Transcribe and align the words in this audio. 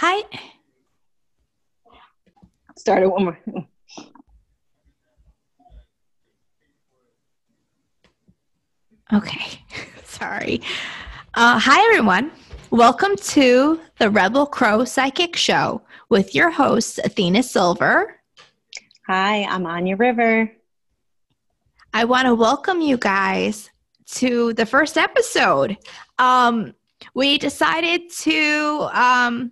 Hi. 0.00 0.22
Start 2.76 3.02
it 3.02 3.10
one 3.10 3.24
more. 3.24 3.38
Okay. 9.12 9.60
Sorry. 10.04 10.60
Uh, 11.34 11.58
hi, 11.58 11.84
everyone. 11.88 12.30
Welcome 12.70 13.16
to 13.16 13.80
the 13.98 14.08
Rebel 14.08 14.46
Crow 14.46 14.84
Psychic 14.84 15.34
Show 15.34 15.82
with 16.10 16.32
your 16.32 16.50
host, 16.50 17.00
Athena 17.02 17.42
Silver. 17.42 18.20
Hi, 19.08 19.42
I'm 19.46 19.64
Anja 19.64 19.98
River. 19.98 20.48
I 21.92 22.04
want 22.04 22.26
to 22.26 22.36
welcome 22.36 22.80
you 22.80 22.98
guys 22.98 23.68
to 24.12 24.52
the 24.52 24.64
first 24.64 24.96
episode. 24.96 25.76
Um, 26.20 26.76
we 27.14 27.36
decided 27.38 28.12
to 28.20 28.88
um, 28.92 29.50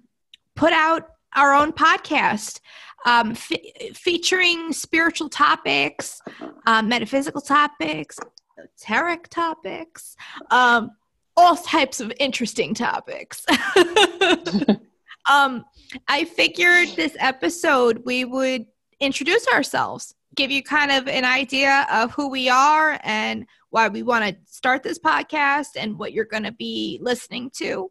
put 0.57 0.73
out 0.73 1.11
our 1.35 1.55
own 1.55 1.73
podcast 1.73 2.61
um, 3.05 3.35
featuring 3.35 4.73
spiritual 4.73 5.29
topics, 5.29 6.21
uh, 6.67 6.83
metaphysical 6.83 7.41
topics, 7.41 8.19
esoteric 8.59 9.29
topics, 9.29 10.17
um, 10.51 10.91
all 11.37 11.57
types 11.57 12.01
of 12.01 12.13
interesting 12.19 12.75
topics. 12.75 13.45
um, 15.31 15.65
I 16.09 16.25
figured 16.25 16.89
this 16.97 17.17
episode 17.21 18.03
we 18.05 18.25
would 18.25 18.67
introduce 18.99 19.47
ourselves, 19.49 20.15
give 20.35 20.51
you 20.51 20.63
kind 20.63 20.91
of 20.91 21.07
an 21.07 21.25
idea 21.25 21.87
of 21.93 22.13
who 22.13 22.29
we 22.29 22.49
are 22.49 22.99
and 23.05 23.47
why 23.71 23.89
we 23.89 24.03
want 24.03 24.25
to 24.25 24.37
start 24.47 24.83
this 24.83 24.99
podcast 24.99 25.77
and 25.77 25.99
what 25.99 26.13
you're 26.13 26.25
going 26.25 26.45
to 26.45 26.53
be 26.53 26.99
listening 27.03 27.51
to, 27.59 27.91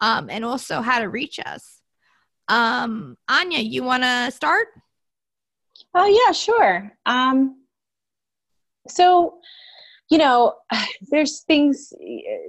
um, 0.00 0.28
and 0.30 0.44
also 0.44 0.80
how 0.80 0.98
to 0.98 1.08
reach 1.08 1.38
us. 1.44 1.75
Um, 2.48 3.16
Anja, 3.28 3.68
you 3.68 3.82
want 3.82 4.02
to 4.02 4.30
start? 4.30 4.68
Oh, 5.94 6.06
yeah, 6.06 6.32
sure. 6.32 6.92
Um, 7.06 7.62
so, 8.88 9.38
you 10.10 10.18
know, 10.18 10.54
there's 11.10 11.40
things 11.40 11.92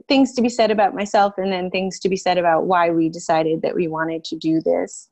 things 0.08 0.34
to 0.34 0.42
be 0.42 0.50
said 0.50 0.72
about 0.72 0.96
myself, 0.96 1.34
and 1.38 1.52
then 1.52 1.70
things 1.70 2.00
to 2.00 2.10
be 2.10 2.16
said 2.16 2.38
about 2.38 2.66
why 2.66 2.90
we 2.90 3.10
decided 3.10 3.62
that 3.62 3.76
we 3.76 3.88
wanted 3.88 4.24
to 4.26 4.36
do 4.36 4.62
this. 4.62 5.10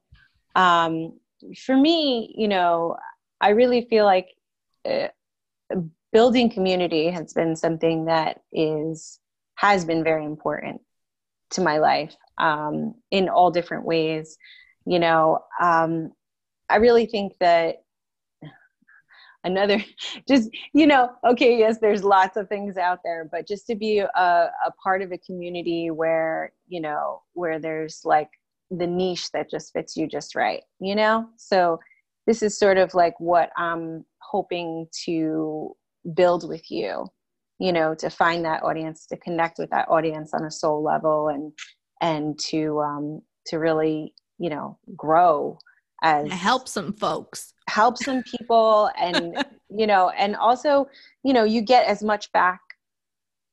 Um, 0.55 1.20
for 1.66 1.75
me, 1.75 2.33
you 2.38 2.47
know, 2.47 2.95
I 3.42 3.49
really 3.49 3.86
feel 3.89 4.05
like 4.05 4.30
uh, 4.89 5.08
building 6.11 6.49
community 6.49 7.09
has 7.09 7.33
been 7.33 7.55
something 7.55 8.05
that 8.05 8.42
is 8.53 9.20
has 9.55 9.86
been 9.86 10.03
very 10.03 10.25
important 10.25 10.81
to 11.49 11.61
my 11.61 11.77
life 11.77 12.16
um, 12.38 12.95
in 13.11 13.30
all 13.30 13.52
different 13.52 13.86
ways. 13.86 14.38
You 14.86 15.00
know, 15.00 15.39
um, 15.61 16.11
I 16.69 16.78
really 16.78 17.05
think 17.05 17.33
that 17.39 17.86
another 19.45 19.81
just 20.27 20.50
you 20.73 20.86
know 20.86 21.11
okay 21.25 21.58
yes 21.58 21.77
there's 21.80 22.03
lots 22.03 22.36
of 22.36 22.50
things 22.50 22.75
out 22.77 23.00
there 23.05 23.30
but 23.31 23.47
just 23.47 23.66
to 23.67 23.75
be 23.75 24.00
a, 24.00 24.08
a 24.16 24.72
part 24.83 25.02
of 25.02 25.11
a 25.11 25.17
community 25.19 25.92
where 25.92 26.52
you 26.67 26.81
know 26.81 27.22
where 27.33 27.59
there's 27.59 28.02
like 28.03 28.30
the 28.72 28.88
niche 28.88 29.31
that 29.31 29.50
just 29.50 29.72
fits 29.72 29.95
you 29.95 30.08
just 30.08 30.36
right 30.36 30.64
you 30.80 30.95
know? 30.95 31.30
So 31.38 31.80
this 32.25 32.42
is 32.42 32.58
sort 32.58 32.77
of 32.77 32.94
like 32.94 33.17
what 33.20 33.52
i'm 33.55 34.03
hoping 34.17 34.88
to 35.05 35.73
build 36.16 36.49
with 36.49 36.70
you 36.70 37.05
you 37.59 37.72
know 37.72 37.95
to 37.95 38.09
find 38.09 38.44
that 38.44 38.64
audience 38.64 39.05
to 39.05 39.17
connect 39.17 39.59
with 39.59 39.70
that 39.70 39.88
audience 39.89 40.33
on 40.33 40.44
a 40.45 40.52
soul 40.52 40.83
level 40.83 41.30
and 41.30 41.53
and 42.02 42.38
to 42.39 42.80
um 42.81 43.22
to 43.45 43.59
really 43.59 44.14
you 44.38 44.50
know 44.50 44.78
grow 44.95 45.58
as 46.03 46.31
help 46.31 46.67
some 46.67 46.94
folks. 46.94 47.53
Help 47.67 47.97
some 47.97 48.23
people 48.23 48.89
and 49.00 49.44
you 49.69 49.88
know 49.88 50.09
and 50.09 50.36
also 50.36 50.88
you 51.23 51.33
know 51.33 51.43
you 51.43 51.61
get 51.61 51.87
as 51.87 52.04
much 52.04 52.32
back 52.32 52.60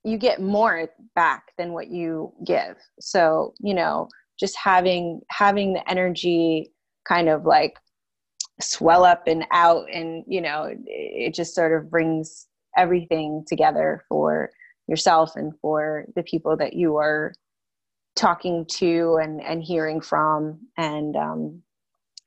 you 0.05 0.17
get 0.17 0.41
more 0.41 0.89
back 1.15 1.53
than 1.57 1.71
what 1.71 1.87
you 1.87 2.33
give. 2.45 2.75
So 2.99 3.53
you 3.59 3.73
know 3.73 4.09
just 4.39 4.55
having 4.57 5.21
having 5.29 5.73
the 5.73 5.89
energy 5.89 6.71
kind 7.07 7.29
of 7.29 7.45
like 7.45 7.75
swell 8.61 9.03
up 9.03 9.23
and 9.27 9.45
out 9.51 9.85
and 9.91 10.23
you 10.27 10.41
know 10.41 10.73
it 10.85 11.33
just 11.33 11.55
sort 11.55 11.73
of 11.73 11.89
brings 11.89 12.47
everything 12.77 13.43
together 13.47 14.03
for 14.09 14.49
yourself 14.87 15.35
and 15.35 15.53
for 15.61 16.05
the 16.15 16.23
people 16.23 16.55
that 16.57 16.73
you 16.73 16.97
are 16.97 17.33
talking 18.15 18.65
to 18.65 19.19
and 19.21 19.41
and 19.41 19.63
hearing 19.63 19.99
from 20.01 20.59
and 20.77 21.15
um 21.15 21.61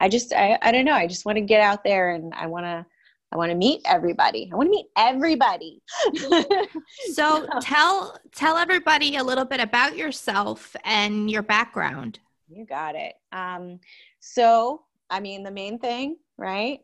i 0.00 0.08
just 0.08 0.32
i 0.32 0.58
i 0.62 0.72
don't 0.72 0.84
know 0.84 0.92
i 0.94 1.06
just 1.06 1.24
want 1.24 1.36
to 1.36 1.42
get 1.42 1.60
out 1.60 1.84
there 1.84 2.10
and 2.10 2.34
i 2.34 2.46
want 2.46 2.64
to 2.64 2.84
I 3.32 3.36
want 3.36 3.50
to 3.50 3.56
meet 3.56 3.80
everybody. 3.84 4.48
I 4.52 4.56
want 4.56 4.68
to 4.68 4.70
meet 4.70 4.86
everybody. 4.96 5.82
so 7.12 7.46
tell 7.60 8.18
tell 8.34 8.56
everybody 8.56 9.16
a 9.16 9.24
little 9.24 9.44
bit 9.44 9.60
about 9.60 9.96
yourself 9.96 10.76
and 10.84 11.30
your 11.30 11.42
background. 11.42 12.20
You 12.48 12.64
got 12.64 12.94
it. 12.94 13.14
Um, 13.32 13.80
so 14.20 14.82
I 15.10 15.20
mean, 15.20 15.42
the 15.42 15.50
main 15.50 15.78
thing, 15.78 16.16
right? 16.38 16.80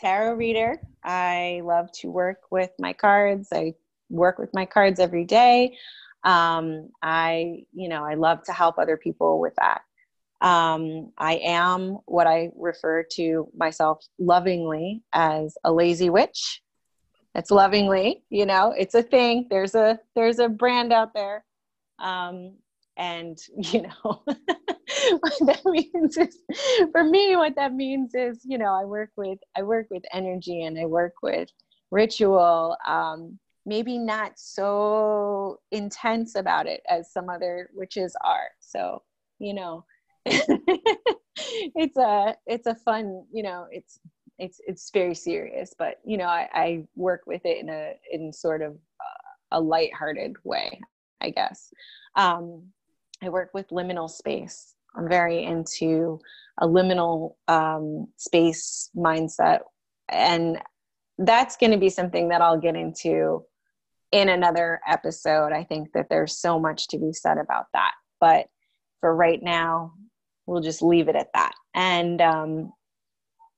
Tarot 0.00 0.34
reader. 0.34 0.80
I 1.04 1.62
love 1.64 1.90
to 2.00 2.10
work 2.10 2.40
with 2.50 2.70
my 2.78 2.92
cards. 2.92 3.48
I 3.52 3.74
work 4.10 4.38
with 4.38 4.52
my 4.52 4.66
cards 4.66 5.00
every 5.00 5.24
day. 5.24 5.76
Um, 6.26 6.90
I, 7.02 7.62
you 7.72 7.88
know, 7.88 8.04
I 8.04 8.14
love 8.14 8.42
to 8.44 8.52
help 8.52 8.78
other 8.78 8.96
people 8.96 9.40
with 9.40 9.54
that. 9.56 9.80
Um, 10.40 11.12
I 11.16 11.36
am 11.36 11.98
what 12.04 12.26
I 12.26 12.50
refer 12.56 13.04
to 13.12 13.48
myself 13.56 14.04
lovingly 14.18 15.02
as 15.14 15.56
a 15.64 15.72
lazy 15.72 16.10
witch. 16.10 16.62
It's 17.34 17.50
lovingly, 17.50 18.24
you 18.28 18.44
know, 18.44 18.74
it's 18.76 18.94
a 18.94 19.02
thing. 19.02 19.46
There's 19.48 19.74
a 19.74 19.98
there's 20.14 20.38
a 20.38 20.48
brand 20.48 20.92
out 20.92 21.14
there. 21.14 21.44
Um, 21.98 22.56
and 22.96 23.38
you 23.56 23.82
know 23.82 24.22
what 24.24 24.36
that 25.46 25.60
means 25.64 26.16
is 26.16 26.38
for 26.92 27.04
me 27.04 27.36
what 27.36 27.54
that 27.56 27.74
means 27.74 28.14
is 28.14 28.40
you 28.44 28.58
know 28.58 28.74
i 28.74 28.84
work 28.84 29.10
with 29.16 29.38
i 29.56 29.62
work 29.62 29.86
with 29.90 30.02
energy 30.12 30.62
and 30.64 30.78
i 30.78 30.84
work 30.84 31.14
with 31.22 31.48
ritual 31.90 32.76
um, 32.86 33.38
maybe 33.66 33.98
not 33.98 34.32
so 34.36 35.60
intense 35.72 36.36
about 36.36 36.66
it 36.66 36.80
as 36.88 37.12
some 37.12 37.28
other 37.28 37.68
witches 37.74 38.16
are. 38.24 38.48
So 38.60 39.02
you 39.38 39.54
know 39.54 39.84
it's 40.26 41.96
a 41.96 42.34
it's 42.46 42.66
a 42.66 42.74
fun 42.74 43.24
you 43.32 43.42
know 43.42 43.66
it's 43.70 44.00
it's 44.38 44.60
it's 44.66 44.90
very 44.90 45.14
serious 45.14 45.74
but 45.78 46.00
you 46.04 46.16
know 46.16 46.26
i, 46.26 46.48
I 46.52 46.84
work 46.94 47.22
with 47.26 47.42
it 47.44 47.58
in 47.58 47.68
a 47.68 47.94
in 48.10 48.32
sort 48.32 48.62
of 48.62 48.76
a 49.52 49.60
light-hearted 49.60 50.36
way 50.44 50.80
i 51.20 51.30
guess. 51.30 51.72
Um 52.16 52.62
i 53.22 53.28
work 53.28 53.50
with 53.54 53.68
liminal 53.68 54.10
space. 54.10 54.74
I'm 54.94 55.08
very 55.08 55.44
into 55.44 56.20
a 56.58 56.66
liminal 56.66 57.34
um, 57.48 58.08
space 58.16 58.88
mindset. 58.96 59.60
And 60.08 60.58
that's 61.18 61.56
going 61.56 61.72
to 61.72 61.78
be 61.78 61.90
something 61.90 62.28
that 62.28 62.42
i'll 62.42 62.60
get 62.60 62.76
into 62.76 63.42
in 64.12 64.28
another 64.28 64.80
episode 64.86 65.52
i 65.52 65.64
think 65.64 65.92
that 65.92 66.08
there's 66.08 66.40
so 66.40 66.58
much 66.58 66.88
to 66.88 66.98
be 66.98 67.12
said 67.12 67.38
about 67.38 67.66
that 67.72 67.92
but 68.20 68.46
for 69.00 69.14
right 69.14 69.42
now 69.42 69.92
we'll 70.46 70.62
just 70.62 70.82
leave 70.82 71.08
it 71.08 71.16
at 71.16 71.32
that. 71.34 71.52
And, 71.74 72.20
um, 72.20 72.72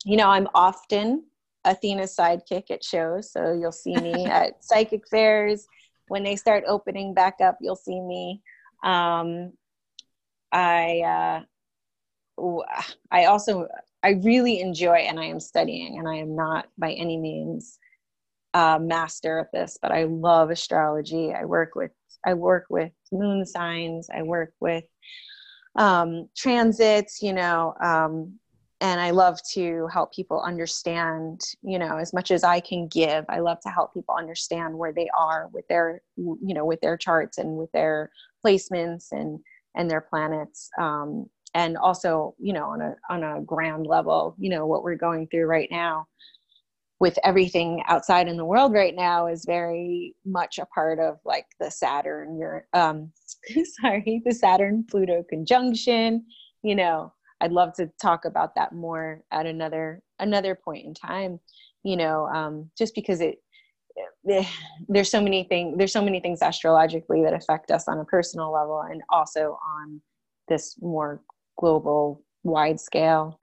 you 0.05 0.17
know, 0.17 0.29
I'm 0.29 0.49
often 0.55 1.25
Athena's 1.65 2.17
sidekick 2.17 2.71
at 2.71 2.83
shows. 2.83 3.31
So 3.31 3.53
you'll 3.53 3.73
see 3.73 3.95
me 3.95 4.27
at 4.27 4.65
psychic 4.65 5.09
fairs. 5.09 5.67
When 6.09 6.25
they 6.25 6.37
start 6.37 6.65
opening 6.67 7.15
back 7.15 7.37
up, 7.43 7.59
you'll 7.61 7.77
see 7.77 8.01
me. 8.01 8.43
Um, 8.83 9.53
I, 10.51 11.45
uh, 12.41 12.63
I 13.11 13.25
also, 13.25 13.69
I 14.03 14.11
really 14.23 14.61
enjoy, 14.61 14.95
and 14.95 15.19
I 15.19 15.25
am 15.25 15.41
studying, 15.41 15.99
and 15.99 16.09
I 16.09 16.15
am 16.17 16.37
not 16.37 16.69
by 16.79 16.93
any 16.93 17.17
means 17.19 17.79
a 18.55 18.79
master 18.81 19.39
at 19.41 19.53
this, 19.53 19.79
but 19.81 19.93
I 19.93 20.05
love 20.05 20.51
astrology. 20.51 21.33
I 21.33 21.45
work 21.45 21.75
with, 21.75 21.91
I 22.27 22.35
work 22.35 22.67
with 22.71 22.93
moon 23.13 23.45
signs. 23.45 24.09
I 24.15 24.23
work 24.23 24.53
with 24.61 24.85
um, 25.77 26.29
transits, 26.37 27.23
you 27.23 27.33
know, 27.33 27.75
um, 27.83 28.39
and 28.81 29.01
I 29.01 29.11
love 29.11 29.39
to 29.55 29.89
help 29.93 30.13
people 30.13 30.41
understand, 30.41 31.41
you 31.63 31.79
know, 31.79 31.97
as 31.97 32.13
much 32.13 32.31
as 32.31 32.45
I 32.45 32.61
can 32.61 32.87
give. 32.87 33.25
I 33.29 33.41
love 33.41 33.59
to 33.63 33.71
help 33.71 33.93
people 33.93 34.15
understand 34.17 34.77
where 34.77 34.93
they 34.93 35.09
are 35.19 35.49
with 35.53 35.67
their, 35.69 36.01
you 36.17 36.55
know, 36.55 36.65
with 36.65 36.81
their 36.81 36.97
charts 36.97 37.39
and 37.39 37.57
with 37.57 37.73
their 37.73 38.11
placements 38.45 39.07
and 39.11 39.41
and 39.75 39.91
their 39.91 40.01
planets. 40.01 40.71
Um, 40.79 41.27
and 41.55 41.77
also, 41.77 42.35
you 42.39 42.53
know, 42.53 42.67
on 42.67 42.81
a 42.81 42.95
on 43.11 43.25
a 43.25 43.41
ground 43.41 43.87
level, 43.87 44.37
you 44.39 44.51
know, 44.51 44.67
what 44.67 44.85
we're 44.85 44.95
going 44.95 45.27
through 45.27 45.47
right 45.47 45.69
now 45.71 46.07
with 47.01 47.19
everything 47.25 47.83
outside 47.87 48.27
in 48.27 48.37
the 48.37 48.45
world 48.45 48.73
right 48.73 48.95
now 48.95 49.29
is 49.29 49.45
very 49.45 50.15
much 50.25 50.59
a 50.59 50.67
part 50.67 50.99
of 50.99 51.19
like 51.25 51.47
the 51.61 51.71
Saturn, 51.71 52.37
your 52.39 52.67
um, 52.73 53.13
sorry, 53.81 54.23
the 54.25 54.35
Saturn 54.35 54.85
Pluto 54.89 55.25
conjunction. 55.29 56.25
You 56.63 56.75
know, 56.75 57.13
I'd 57.41 57.53
love 57.53 57.73
to 57.75 57.89
talk 58.03 58.25
about 58.25 58.55
that 58.57 58.73
more 58.73 59.23
at 59.31 59.47
another 59.47 60.03
another 60.19 60.55
point 60.57 60.87
in 60.87 60.95
time. 60.95 61.39
You 61.85 61.97
know, 61.97 62.27
um, 62.27 62.71
just 62.77 62.95
because 62.95 63.21
it 63.21 63.37
eh, 64.29 64.45
there's 64.89 65.11
so 65.11 65.21
many 65.21 65.45
things 65.45 65.79
there's 65.79 65.93
so 65.93 66.05
many 66.05 66.19
things 66.19 66.43
astrologically 66.43 67.23
that 67.23 67.35
affect 67.35 67.71
us 67.71 67.87
on 67.87 67.99
a 67.99 68.05
personal 68.05 68.53
level 68.53 68.81
and 68.91 69.03
also 69.11 69.57
on 69.79 70.01
this 70.49 70.77
more 70.81 71.23
global 71.59 72.23
wide 72.43 72.81
scale 72.81 73.39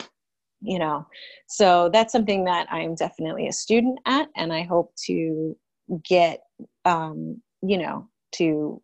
you 0.65 0.79
know? 0.79 1.05
So 1.47 1.89
that's 1.91 2.11
something 2.11 2.45
that 2.45 2.67
i'm 2.71 2.95
definitely 2.95 3.47
a 3.47 3.53
student 3.53 3.99
at 4.05 4.29
and 4.35 4.51
i 4.51 4.63
hope 4.63 4.93
to 5.05 5.55
get 6.03 6.41
um 6.85 7.41
you 7.61 7.77
know 7.77 8.07
to 8.33 8.81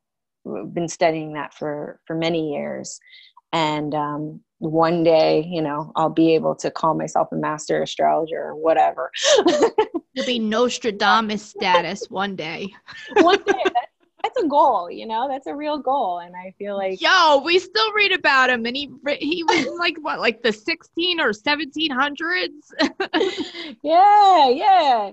been 0.73 0.87
studying 0.87 1.33
that 1.33 1.53
for 1.53 1.99
for 2.05 2.15
many 2.15 2.51
years. 2.53 2.99
And 3.53 3.93
um 3.93 4.41
one 4.59 5.03
day 5.03 5.43
you 5.49 5.61
know 5.61 5.91
i'll 5.95 6.09
be 6.09 6.35
able 6.35 6.55
to 6.55 6.69
call 6.69 6.93
myself 6.93 7.27
a 7.31 7.35
master 7.35 7.81
astrologer 7.81 8.41
or 8.41 8.55
whatever. 8.55 9.11
You'll 10.13 10.25
be 10.25 10.39
nostradamus 10.39 11.41
status 11.41 12.09
one 12.09 12.35
day. 12.35 12.73
One 13.15 13.41
day 13.43 13.63
a 14.43 14.47
goal 14.47 14.89
you 14.89 15.05
know? 15.05 15.27
That's 15.27 15.47
a 15.47 15.55
real 15.55 15.77
goal 15.77 16.19
and 16.19 16.35
i 16.35 16.53
feel 16.57 16.77
like 16.77 17.01
yo 17.01 17.41
we 17.43 17.59
still 17.59 17.93
read 17.93 18.13
about 18.13 18.49
him 18.49 18.65
and 18.65 18.75
he 18.75 18.91
he 19.19 19.43
was 19.43 19.67
like 19.79 19.97
what 20.01 20.19
like 20.19 20.41
the 20.41 20.51
16 20.51 21.19
or 21.19 21.31
1700s 21.31 22.49
yeah 23.83 24.49
yeah. 24.49 25.11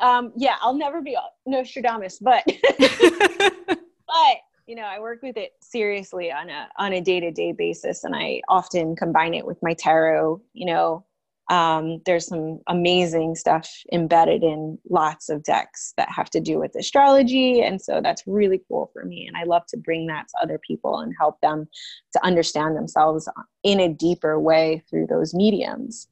Um 0.00 0.32
yeah 0.36 0.56
i'll 0.60 0.74
never 0.74 1.00
be 1.00 1.16
nostradamus 1.46 2.18
but 2.18 2.44
but 2.78 4.36
you 4.66 4.74
know 4.74 4.82
i 4.82 4.98
work 5.00 5.22
with 5.22 5.36
it 5.36 5.52
seriously 5.60 6.30
on 6.30 6.48
a 6.50 6.68
on 6.78 6.92
a 6.92 7.00
day-to-day 7.00 7.52
basis 7.52 8.04
and 8.04 8.14
i 8.14 8.40
often 8.48 8.94
combine 8.96 9.34
it 9.34 9.46
with 9.46 9.58
my 9.62 9.74
tarot 9.74 10.40
you 10.52 10.66
know 10.66 11.04
um, 11.50 12.00
there's 12.06 12.26
some 12.26 12.60
amazing 12.68 13.34
stuff 13.34 13.68
embedded 13.92 14.42
in 14.42 14.78
lots 14.88 15.28
of 15.28 15.42
decks 15.42 15.92
that 15.96 16.10
have 16.10 16.30
to 16.30 16.40
do 16.40 16.58
with 16.58 16.74
astrology. 16.76 17.60
And 17.60 17.80
so 17.80 18.00
that's 18.02 18.22
really 18.26 18.62
cool 18.68 18.90
for 18.92 19.04
me. 19.04 19.26
And 19.26 19.36
i 19.36 19.44
love 19.44 19.66
to 19.68 19.76
bring 19.76 20.06
that 20.06 20.28
to 20.28 20.42
other 20.42 20.58
people 20.58 21.00
and 21.00 21.14
help 21.18 21.40
them 21.40 21.68
to 22.12 22.24
understand 22.24 22.76
themselves 22.76 23.28
in 23.64 23.80
a 23.80 23.88
deeper 23.88 24.38
way 24.38 24.82
through 24.88 25.06
those 25.08 25.34
mediums. 25.34 26.06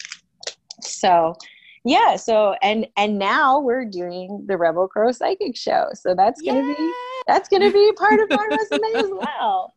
So 0.80 1.34
yeah 1.82 2.14
so 2.14 2.54
and 2.60 2.86
and 2.98 3.18
now 3.18 3.58
we're 3.58 3.86
doing 3.86 4.44
the 4.46 4.58
rebel 4.58 4.88
crow 4.88 5.12
psychic 5.12 5.56
show. 5.56 5.86
So 5.94 6.14
that's 6.14 6.42
gonna 6.42 6.66
Yay! 6.66 6.74
be 6.74 6.92
that's 7.26 7.48
gonna 7.48 7.72
be 7.72 7.92
part 7.96 8.20
of 8.20 8.28
my 8.30 8.46
resume 8.50 8.98
as 8.98 9.10
well 9.10 9.72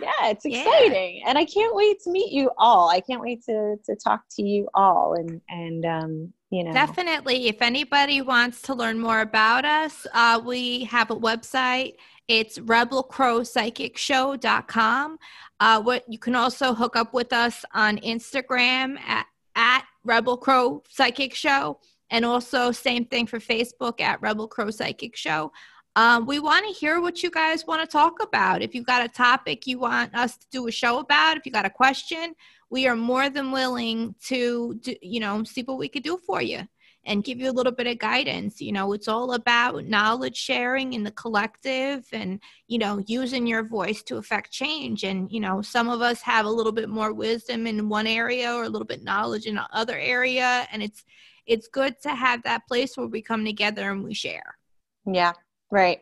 yeah 0.00 0.10
it's 0.24 0.44
exciting 0.44 1.18
yeah. 1.18 1.28
and 1.28 1.38
i 1.38 1.44
can't 1.44 1.74
wait 1.74 2.00
to 2.00 2.10
meet 2.10 2.32
you 2.32 2.50
all. 2.58 2.88
I 2.88 3.00
can't 3.00 3.20
wait 3.20 3.44
to 3.44 3.76
to 3.84 3.94
talk 3.96 4.22
to 4.36 4.42
you 4.42 4.68
all 4.74 5.14
and 5.14 5.40
and 5.48 5.84
um 5.84 6.32
you 6.50 6.64
know. 6.64 6.72
Definitely. 6.72 7.48
If 7.48 7.60
anybody 7.60 8.22
wants 8.22 8.62
to 8.62 8.72
learn 8.74 9.00
more 9.00 9.20
about 9.20 9.64
us 9.64 10.06
uh 10.12 10.40
we 10.44 10.84
have 10.84 11.10
a 11.10 11.16
website. 11.16 11.94
It's 12.28 12.58
rebelcrowpsychicshow.com 12.58 15.18
uh 15.60 15.82
what 15.82 16.04
you 16.08 16.18
can 16.18 16.34
also 16.34 16.74
hook 16.74 16.96
up 16.96 17.14
with 17.14 17.32
us 17.32 17.64
on 17.72 17.98
instagram 17.98 18.98
at 19.00 19.26
at 19.54 19.84
rebel 20.04 20.36
crow 20.36 20.82
psychic 20.88 21.34
show 21.34 21.78
and 22.10 22.24
also 22.24 22.72
same 22.72 23.04
thing 23.06 23.26
for 23.26 23.38
facebook 23.38 24.00
at 24.00 24.20
rebel 24.20 24.48
crow 24.48 24.70
psychic 24.70 25.16
show 25.16 25.52
um, 25.96 26.26
we 26.26 26.38
want 26.40 26.66
to 26.66 26.78
hear 26.78 27.00
what 27.00 27.22
you 27.22 27.30
guys 27.30 27.66
want 27.66 27.80
to 27.80 27.86
talk 27.86 28.22
about. 28.22 28.62
If 28.62 28.74
you've 28.74 28.86
got 28.86 29.04
a 29.04 29.08
topic 29.08 29.66
you 29.66 29.78
want 29.78 30.14
us 30.14 30.36
to 30.36 30.46
do 30.52 30.68
a 30.68 30.70
show 30.70 30.98
about, 30.98 31.38
if 31.38 31.46
you 31.46 31.50
got 31.50 31.64
a 31.64 31.70
question, 31.70 32.34
we 32.68 32.86
are 32.86 32.94
more 32.94 33.30
than 33.30 33.50
willing 33.50 34.14
to, 34.26 34.74
do, 34.82 34.94
you 35.00 35.20
know, 35.20 35.42
see 35.42 35.62
what 35.62 35.78
we 35.78 35.88
could 35.88 36.02
do 36.02 36.18
for 36.18 36.42
you 36.42 36.60
and 37.06 37.24
give 37.24 37.38
you 37.38 37.48
a 37.48 37.52
little 37.52 37.72
bit 37.72 37.86
of 37.86 37.98
guidance. 37.98 38.60
You 38.60 38.72
know, 38.72 38.92
it's 38.92 39.08
all 39.08 39.32
about 39.32 39.86
knowledge 39.86 40.36
sharing 40.36 40.92
in 40.92 41.02
the 41.02 41.12
collective 41.12 42.06
and, 42.12 42.40
you 42.66 42.78
know, 42.78 43.02
using 43.06 43.46
your 43.46 43.62
voice 43.62 44.02
to 44.02 44.18
affect 44.18 44.50
change. 44.50 45.02
And, 45.02 45.32
you 45.32 45.40
know, 45.40 45.62
some 45.62 45.88
of 45.88 46.02
us 46.02 46.20
have 46.20 46.44
a 46.44 46.50
little 46.50 46.72
bit 46.72 46.90
more 46.90 47.14
wisdom 47.14 47.66
in 47.66 47.88
one 47.88 48.06
area 48.06 48.52
or 48.52 48.64
a 48.64 48.68
little 48.68 48.86
bit 48.86 49.02
knowledge 49.02 49.46
in 49.46 49.58
another 49.72 49.98
area. 49.98 50.66
And 50.70 50.82
it's, 50.82 51.04
it's 51.46 51.68
good 51.68 51.98
to 52.02 52.10
have 52.10 52.42
that 52.42 52.66
place 52.66 52.98
where 52.98 53.06
we 53.06 53.22
come 53.22 53.46
together 53.46 53.92
and 53.92 54.04
we 54.04 54.12
share. 54.12 54.58
Yeah, 55.06 55.32
Right. 55.70 56.00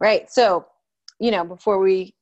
Right. 0.00 0.30
So, 0.30 0.66
you 1.18 1.30
know, 1.30 1.44
before 1.44 1.78
we 1.78 2.14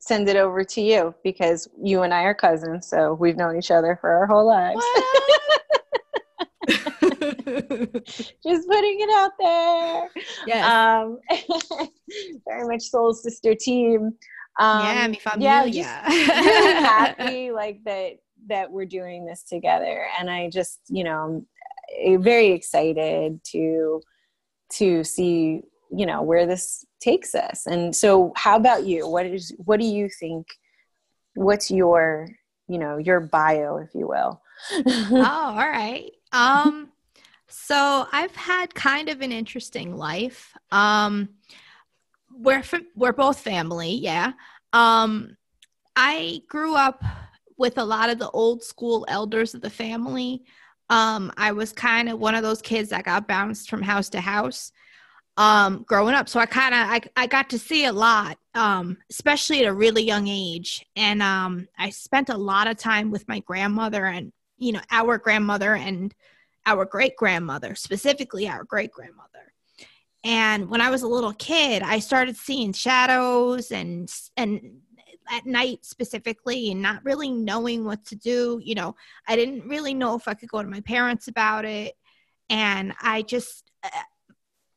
send 0.00 0.28
it 0.28 0.36
over 0.36 0.64
to 0.64 0.80
you, 0.80 1.14
because 1.24 1.68
you 1.82 2.02
and 2.02 2.14
I 2.14 2.22
are 2.22 2.34
cousins, 2.34 2.88
so 2.88 3.14
we've 3.14 3.36
known 3.36 3.56
each 3.56 3.70
other 3.70 3.98
for 4.00 4.10
our 4.10 4.26
whole 4.26 4.46
lives. 4.46 4.84
Just 8.42 8.68
putting 8.68 9.00
it 9.00 9.10
out 9.14 9.32
there. 9.38 10.10
Yeah. 10.46 11.02
Um, 11.02 11.18
very 12.46 12.68
much 12.68 12.82
soul 12.82 13.14
sister 13.14 13.54
team. 13.54 14.12
Um, 14.58 14.84
yeah, 14.84 15.06
mi 15.08 15.18
familia. 15.18 15.70
Yeah, 15.72 16.08
really 16.08 16.72
happy 16.82 17.52
like 17.52 17.80
that 17.84 18.14
that 18.48 18.70
we're 18.70 18.86
doing 18.86 19.24
this 19.24 19.42
together, 19.42 20.06
and 20.18 20.30
I 20.30 20.50
just 20.50 20.80
you 20.88 21.04
know 21.04 21.46
I'm 22.04 22.22
very 22.22 22.48
excited 22.48 23.40
to 23.52 24.00
to 24.74 25.04
see 25.04 25.62
you 25.90 26.06
know 26.06 26.22
where 26.22 26.46
this 26.46 26.84
takes 27.00 27.34
us. 27.34 27.66
And 27.66 27.94
so 27.94 28.32
how 28.36 28.56
about 28.56 28.84
you? 28.84 29.08
What 29.08 29.26
is 29.26 29.54
what 29.64 29.80
do 29.80 29.86
you 29.86 30.08
think 30.08 30.46
what's 31.34 31.70
your 31.70 32.28
you 32.66 32.78
know 32.78 32.98
your 32.98 33.20
bio 33.20 33.76
if 33.78 33.94
you 33.94 34.06
will? 34.08 34.40
Oh 34.72 35.16
all 35.56 35.56
right. 35.56 36.10
Um 36.32 36.90
so 37.50 38.06
i've 38.12 38.36
had 38.36 38.74
kind 38.74 39.08
of 39.08 39.20
an 39.20 39.32
interesting 39.32 39.96
life. 39.96 40.52
Um 40.70 41.30
we're 42.32 42.62
we're 42.94 43.12
both 43.12 43.40
family 43.40 43.92
yeah. 43.92 44.32
Um 44.72 45.36
i 45.96 46.42
grew 46.48 46.74
up 46.74 47.02
with 47.56 47.78
a 47.78 47.84
lot 47.84 48.10
of 48.10 48.18
the 48.18 48.30
old 48.30 48.62
school 48.62 49.04
elders 49.08 49.54
of 49.54 49.60
the 49.60 49.70
family. 49.70 50.44
Um 50.90 51.32
i 51.36 51.52
was 51.52 51.72
kind 51.72 52.08
of 52.08 52.18
one 52.18 52.34
of 52.34 52.42
those 52.42 52.60
kids 52.60 52.90
that 52.90 53.04
got 53.04 53.28
bounced 53.28 53.70
from 53.70 53.82
house 53.82 54.08
to 54.10 54.20
house 54.20 54.72
um, 55.38 55.84
growing 55.86 56.16
up. 56.16 56.28
So 56.28 56.40
I 56.40 56.46
kind 56.46 56.74
of 56.74 56.80
I, 56.80 57.00
I 57.22 57.26
got 57.28 57.48
to 57.50 57.58
see 57.58 57.84
a 57.84 57.92
lot, 57.92 58.38
um, 58.54 58.98
especially 59.08 59.60
at 59.60 59.70
a 59.70 59.72
really 59.72 60.02
young 60.02 60.26
age. 60.26 60.84
And 60.96 61.22
um, 61.22 61.68
I 61.78 61.90
spent 61.90 62.28
a 62.28 62.36
lot 62.36 62.66
of 62.66 62.76
time 62.76 63.10
with 63.12 63.26
my 63.28 63.38
grandmother 63.40 64.04
and 64.04 64.32
you 64.58 64.72
know 64.72 64.80
our 64.90 65.16
grandmother 65.16 65.74
and 65.74 66.12
our 66.66 66.84
great 66.84 67.16
grandmother, 67.16 67.76
specifically 67.76 68.48
our 68.48 68.64
great 68.64 68.90
grandmother. 68.90 69.52
And 70.24 70.68
when 70.68 70.80
I 70.80 70.90
was 70.90 71.02
a 71.02 71.08
little 71.08 71.32
kid, 71.32 71.82
I 71.84 72.00
started 72.00 72.36
seeing 72.36 72.72
shadows 72.72 73.70
and 73.70 74.12
and 74.36 74.80
at 75.30 75.46
night 75.46 75.84
specifically 75.84 76.72
and 76.72 76.82
not 76.82 77.04
really 77.04 77.30
knowing 77.30 77.84
what 77.84 78.04
to 78.06 78.16
do. 78.16 78.60
You 78.64 78.74
know, 78.74 78.96
I 79.28 79.36
didn't 79.36 79.68
really 79.68 79.94
know 79.94 80.16
if 80.16 80.26
I 80.26 80.34
could 80.34 80.48
go 80.48 80.62
to 80.62 80.68
my 80.68 80.80
parents 80.80 81.28
about 81.28 81.64
it. 81.64 81.94
And 82.50 82.92
I 83.00 83.22
just 83.22 83.70
uh, 83.84 83.88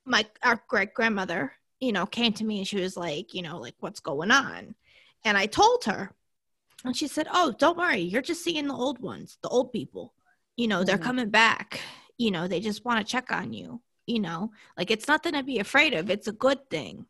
my 0.05 0.25
our 0.43 0.61
great 0.67 0.93
grandmother, 0.93 1.53
you 1.79 1.91
know, 1.91 2.05
came 2.05 2.33
to 2.33 2.43
me 2.43 2.59
and 2.59 2.67
she 2.67 2.79
was 2.79 2.97
like, 2.97 3.33
you 3.33 3.41
know, 3.41 3.59
like 3.59 3.75
what's 3.79 3.99
going 3.99 4.31
on? 4.31 4.75
And 5.23 5.37
I 5.37 5.45
told 5.45 5.83
her, 5.85 6.11
and 6.83 6.95
she 6.95 7.07
said, 7.07 7.27
"Oh, 7.31 7.53
don't 7.57 7.77
worry, 7.77 7.99
you're 7.99 8.21
just 8.21 8.43
seeing 8.43 8.67
the 8.67 8.73
old 8.73 8.99
ones, 8.99 9.37
the 9.41 9.49
old 9.49 9.71
people. 9.71 10.13
You 10.57 10.67
know, 10.67 10.83
they're 10.83 10.95
mm-hmm. 10.95 11.05
coming 11.05 11.29
back. 11.29 11.81
You 12.17 12.31
know, 12.31 12.47
they 12.47 12.59
just 12.59 12.85
want 12.85 12.99
to 12.99 13.11
check 13.11 13.31
on 13.31 13.53
you. 13.53 13.81
You 14.07 14.19
know, 14.19 14.51
like 14.77 14.91
it's 14.91 15.07
nothing 15.07 15.33
to 15.33 15.43
be 15.43 15.59
afraid 15.59 15.93
of. 15.93 16.09
It's 16.09 16.27
a 16.27 16.33
good 16.33 16.69
thing." 16.69 17.05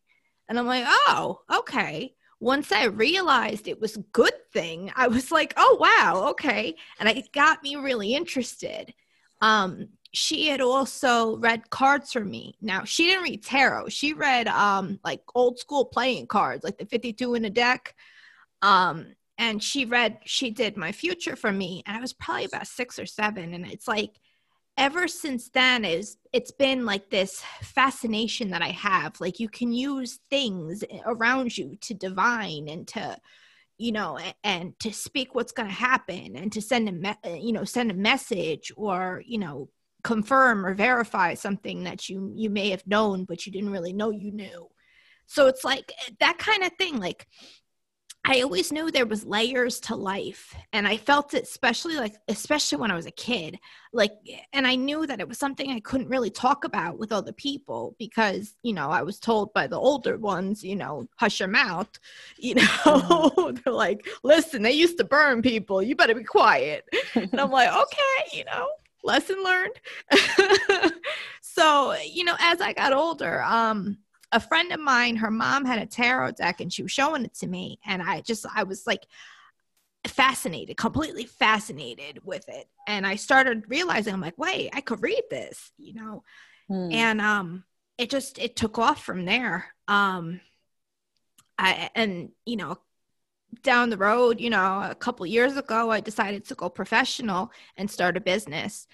And 0.50 0.60
I'm 0.60 0.68
like, 0.68 0.86
"Oh, 0.88 1.42
okay." 1.60 2.16
Once 2.40 2.72
I 2.72 2.86
realized 2.86 3.68
it 3.68 3.80
was 3.80 3.96
a 3.98 4.06
good 4.14 4.34
thing, 4.52 4.92
I 4.96 5.08
was 5.08 5.32
like, 5.32 5.54
"Oh, 5.58 5.78
wow, 5.80 6.30
okay." 6.32 6.76
And 7.00 7.08
it 7.08 7.32
got 7.32 7.64
me 7.64 7.76
really 7.76 8.14
interested. 8.16 8.94
Um, 9.42 9.90
she 10.14 10.48
had 10.48 10.62
also 10.62 11.38
read 11.38 11.70
cards 11.70 12.12
for 12.12 12.24
me. 12.24 12.56
Now 12.62 12.84
she 12.84 13.06
didn't 13.06 13.24
read 13.24 13.44
tarot. 13.44 13.90
She 13.90 14.14
read 14.14 14.48
um 14.48 15.00
like 15.04 15.22
old 15.36 15.60
school 15.60 15.86
playing 15.86 16.28
cards, 16.28 16.64
like 16.64 16.78
the 16.78 16.86
52 16.86 17.36
in 17.36 17.46
a 17.46 17.50
deck. 17.50 17.96
Um 18.62 19.16
and 19.38 19.64
she 19.64 19.86
read 19.86 20.20
she 20.26 20.52
did 20.52 20.78
my 20.78 20.92
future 20.92 21.36
for 21.36 21.52
me 21.52 21.84
and 21.86 21.98
I 21.98 22.02
was 22.02 22.14
probably 22.14 22.46
about 22.46 22.68
6 22.68 23.00
or 23.00 23.06
7 23.06 23.54
and 23.54 23.66
it's 23.66 23.88
like 23.88 24.20
ever 24.78 25.08
since 25.08 25.50
then 25.50 25.86
is 25.86 26.18
it's 26.34 26.52
been 26.52 26.86
like 26.86 27.10
this 27.10 27.44
fascination 27.62 28.52
that 28.52 28.62
I 28.62 28.70
have 28.70 29.20
like 29.20 29.40
you 29.40 29.50
can 29.50 29.72
use 29.74 30.20
things 30.30 30.84
around 31.06 31.58
you 31.58 31.78
to 31.82 31.94
divine 31.94 32.68
and 32.68 32.88
to 32.90 33.18
you 33.78 33.92
know 33.92 34.20
and 34.44 34.78
to 34.80 34.94
speak 34.94 35.34
what's 35.34 35.52
going 35.52 35.70
to 35.70 35.76
happen 35.76 36.36
and 36.36 36.52
to 36.52 36.62
send 36.62 36.88
a 36.90 36.92
me- 36.92 37.40
you 37.40 37.54
know 37.54 37.64
send 37.64 37.92
a 37.92 37.96
message 37.96 38.72
or 38.76 39.24
you 39.26 39.40
know 39.40 39.70
confirm 40.04 40.66
or 40.66 40.74
verify 40.74 41.34
something 41.34 41.84
that 41.84 42.10
you 42.10 42.32
you 42.36 42.50
may 42.50 42.70
have 42.70 42.86
known 42.88 43.26
but 43.26 43.46
you 43.46 43.52
didn't 43.52 43.72
really 43.72 43.94
know 43.94 44.12
you 44.12 44.32
knew. 44.32 44.68
So 45.26 45.48
it's 45.48 45.64
like 45.64 45.92
eh, 46.08 46.12
that 46.20 46.38
kind 46.38 46.64
of 46.64 46.72
thing 46.78 47.00
like 47.00 47.28
I 48.24 48.42
always 48.42 48.72
knew 48.72 48.92
there 48.92 49.08
was 49.08 49.26
layers 49.26 49.80
to 49.82 49.96
life 49.96 50.56
and 50.74 50.88
I 50.88 50.98
felt 50.98 51.34
it 51.34 51.44
especially 51.44 51.96
like 51.96 52.14
especially 52.28 52.78
when 52.78 52.92
I 52.92 52.96
was 52.96 53.08
a 53.08 53.12
kid. 53.12 53.58
Like 53.94 54.12
and 54.54 54.68
I 54.68 54.76
knew 54.76 55.08
that 55.08 55.20
it 55.20 55.28
was 55.28 55.40
something 55.40 55.72
I 55.72 55.80
couldn't 55.80 56.10
really 56.10 56.30
talk 56.30 56.64
about 56.64 57.00
with 57.00 57.12
other 57.12 57.32
people 57.34 57.96
because 57.98 58.54
you 58.62 58.74
know 58.74 58.90
I 58.90 59.02
was 59.02 59.20
told 59.20 59.54
by 59.54 59.66
the 59.66 59.80
older 59.80 60.18
ones 60.18 60.64
you 60.64 60.76
know 60.76 61.08
hush 61.16 61.40
your 61.40 61.50
mouth 61.50 61.90
you 62.38 62.56
know? 62.56 62.62
Mm-hmm. 62.62 63.56
they're 63.64 63.74
like 63.74 64.06
listen 64.24 64.62
they 64.62 64.72
used 64.72 65.00
to 65.00 65.04
burn 65.04 65.42
people. 65.42 65.82
You 65.82 65.96
better 65.96 66.16
be 66.16 66.24
quiet. 66.24 66.86
And 67.16 67.40
I'm 67.40 67.50
like 67.50 67.70
okay 67.70 68.38
you 68.38 68.46
know 68.46 68.68
lesson 69.04 69.44
learned 69.44 70.92
so 71.42 71.96
you 72.06 72.24
know 72.24 72.36
as 72.40 72.62
I 72.62 72.74
got 72.74 72.94
older 72.94 73.42
um 73.42 73.98
a 74.32 74.40
friend 74.40 74.72
of 74.72 74.80
mine, 74.80 75.18
her 75.18 75.32
mom 75.32 75.66
had 75.66 75.80
a 75.80 75.86
tarot 75.86 76.32
deck 76.32 76.62
and 76.62 76.72
she 76.72 76.84
was 76.84 76.92
showing 76.92 77.26
it 77.26 77.34
to 77.36 77.48
me. 77.48 77.80
And 77.86 78.02
I 78.02 78.22
just, 78.22 78.46
I 78.54 78.64
was 78.64 78.88
like 78.88 79.06
fascinated, 80.08 80.78
completely 80.78 81.26
fascinated 81.26 82.20
with 82.24 82.48
it. 82.48 82.68
And 82.88 83.06
I 83.06 83.16
started 83.16 83.66
realizing, 83.68 84.14
I'm 84.14 84.22
like, 84.22 84.38
wait, 84.38 84.70
I 84.74 84.82
could 84.82 85.02
read 85.02 85.24
this, 85.30 85.72
you 85.78 85.94
know? 85.94 86.24
Hmm. 86.70 86.92
And 86.92 87.22
um, 87.22 87.64
it 87.98 88.10
just, 88.10 88.40
it 88.40 88.56
took 88.56 88.80
off 88.80 89.04
from 89.04 89.26
there. 89.26 89.66
Um, 89.88 90.40
I, 91.58 91.90
and, 91.94 92.30
you 92.46 92.56
know, 92.56 92.78
down 93.64 93.90
the 93.90 93.98
road, 93.98 94.40
you 94.40 94.50
know, 94.50 94.88
a 94.90 94.96
couple 94.96 95.26
years 95.26 95.58
ago, 95.58 95.92
I 95.92 96.00
decided 96.00 96.46
to 96.46 96.56
go 96.56 96.70
professional 96.70 97.52
and 97.78 97.90
start 97.90 98.18
a 98.18 98.22
business. 98.22 98.88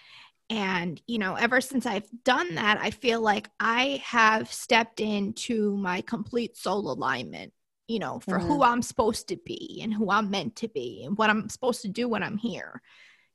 And, 0.49 1.01
you 1.07 1.19
know, 1.19 1.35
ever 1.35 1.59
since 1.59 1.85
I've 1.85 2.09
done 2.23 2.55
that, 2.55 2.77
I 2.79 2.91
feel 2.91 3.21
like 3.21 3.49
I 3.59 4.01
have 4.05 4.51
stepped 4.51 4.99
into 5.01 5.75
my 5.77 6.01
complete 6.01 6.55
soul 6.55 6.89
alignment, 6.91 7.51
you 7.87 7.99
know, 7.99 8.19
for 8.19 8.39
mm-hmm. 8.39 8.47
who 8.47 8.63
I'm 8.63 8.81
supposed 8.81 9.27
to 9.27 9.37
be 9.37 9.81
and 9.83 9.93
who 9.93 10.09
I'm 10.09 10.29
meant 10.31 10.55
to 10.57 10.69
be 10.69 11.03
and 11.03 11.17
what 11.17 11.29
I'm 11.29 11.49
supposed 11.49 11.81
to 11.81 11.89
do 11.89 12.07
when 12.07 12.23
I'm 12.23 12.37
here. 12.37 12.81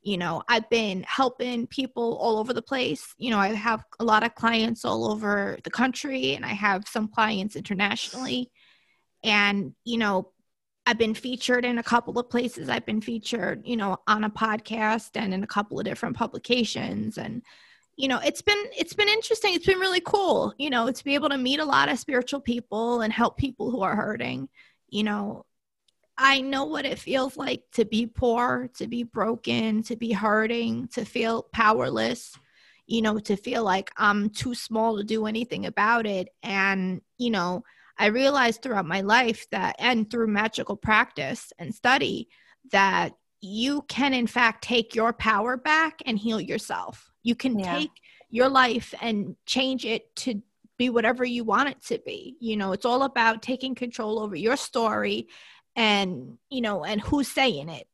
You 0.01 0.17
know, 0.17 0.43
I've 0.49 0.69
been 0.69 1.05
helping 1.07 1.67
people 1.69 2.17
all 2.17 2.39
over 2.39 2.53
the 2.53 2.63
place. 2.63 3.15
You 3.19 3.31
know, 3.31 3.39
I 3.39 3.49
have 3.49 3.85
a 4.01 4.05
lot 4.05 4.25
of 4.25 4.35
clients 4.35 4.85
all 4.85 5.13
over 5.13 5.59
the 5.63 5.71
country 5.71 6.35
and 6.35 6.45
I 6.45 6.55
have 6.55 6.89
some 6.89 7.09
clients 7.09 7.57
internationally. 7.57 8.51
And, 9.23 9.75
you 9.85 9.99
know, 9.99 10.33
I've 10.85 10.99
been 10.99 11.15
featured 11.15 11.65
in 11.65 11.79
a 11.79 11.83
couple 11.83 12.19
of 12.19 12.29
places. 12.29 12.69
I've 12.69 12.87
been 12.87 13.01
featured, 13.01 13.63
you 13.65 13.77
know, 13.77 13.99
on 14.07 14.25
a 14.25 14.31
podcast 14.31 15.11
and 15.15 15.33
in 15.33 15.45
a 15.45 15.47
couple 15.47 15.79
of 15.79 15.85
different 15.85 16.17
publications 16.17 17.19
and 17.19 17.43
you 17.97 18.09
know, 18.09 18.19
it's 18.25 18.41
been 18.41 18.63
it's 18.77 18.95
been 18.95 19.09
interesting. 19.09 19.55
It's 19.55 19.67
been 19.67 19.79
really 19.79 20.01
cool, 20.01 20.55
you 20.59 20.71
know, 20.71 20.91
to 20.91 21.05
be 21.05 21.15
able 21.15 21.29
to 21.29 21.37
meet 21.37 21.61
a 21.61 21.65
lot 21.65 21.91
of 21.91 21.99
spiritual 21.99 22.41
people 22.41 23.03
and 23.03 23.13
help 23.13 23.37
people 23.37 23.71
who 23.71 23.83
are 23.83 23.95
hurting. 23.95 24.49
You 24.89 25.05
know, 25.05 25.45
I 26.17 26.41
know 26.41 26.65
what 26.65 26.87
it 26.87 26.99
feels 26.99 27.37
like 27.37 27.65
to 27.73 27.85
be 27.85 28.07
poor, 28.07 28.71
to 28.77 28.87
be 28.87 29.03
broken, 29.03 29.83
to 29.85 29.97
be 29.97 30.13
hurting, 30.13 30.89
to 30.89 31.05
feel 31.05 31.47
powerless, 31.53 32.39
you 32.87 33.03
know, 33.03 33.19
to 33.19 33.37
feel 33.37 33.63
like 33.63 33.91
I'm 33.97 34.31
too 34.31 34.55
small 34.55 34.97
to 34.97 35.05
do 35.05 35.27
anything 35.27 35.67
about 35.67 36.07
it 36.07 36.29
and, 36.43 37.03
you 37.19 37.31
know, 37.31 37.65
I 38.03 38.07
realized 38.07 38.63
throughout 38.63 38.85
my 38.87 39.03
life 39.03 39.47
that, 39.53 39.77
and 39.79 40.11
through 40.11 40.27
magical 40.27 40.77
practice 40.77 41.53
and 41.61 41.73
study, 41.73 42.29
that 42.73 43.13
you 43.41 43.83
can, 43.83 44.13
in 44.13 44.27
fact, 44.27 44.65
take 44.65 44.97
your 44.97 45.13
power 45.13 45.57
back 45.57 46.01
and 46.05 46.19
heal 46.19 46.41
yourself. 46.41 47.13
You 47.23 47.37
can 47.37 47.61
yeah. 47.61 47.79
take 47.79 47.91
your 48.29 48.49
life 48.49 48.93
and 49.01 49.37
change 49.47 49.85
it 49.85 50.15
to 50.17 50.43
be 50.79 50.91
whatever 50.91 51.25
you 51.25 51.45
want 51.45 51.69
it 51.69 51.81
to 51.85 52.01
be. 52.05 52.37
You 52.41 52.57
know, 52.57 52.73
it's 52.73 52.85
all 52.85 53.05
about 53.05 53.41
taking 53.41 53.77
control 53.77 54.19
over 54.19 54.35
your 54.35 54.57
story 54.57 55.29
and, 55.77 56.39
you 56.51 56.61
know, 56.61 56.85
and 56.85 57.01
who's 57.01 57.29
saying 57.29 57.69
it. 57.69 57.87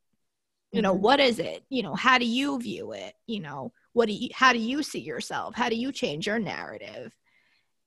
You 0.72 0.80
know, 0.80 0.94
mm-hmm. 0.94 1.02
what 1.02 1.20
is 1.20 1.38
it? 1.38 1.64
You 1.68 1.82
know, 1.82 1.94
how 1.94 2.16
do 2.16 2.24
you 2.26 2.58
view 2.58 2.92
it? 2.92 3.12
You 3.26 3.40
know, 3.40 3.72
what 3.92 4.06
do 4.06 4.14
you, 4.14 4.30
how 4.32 4.54
do 4.54 4.58
you 4.58 4.82
see 4.82 5.00
yourself? 5.00 5.54
How 5.54 5.68
do 5.68 5.76
you 5.76 5.92
change 5.92 6.26
your 6.26 6.38
narrative? 6.38 7.14